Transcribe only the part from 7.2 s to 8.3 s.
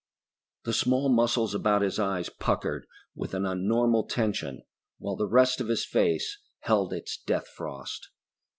death frost.